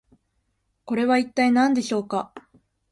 [0.85, 2.33] これは一体何でしょうか？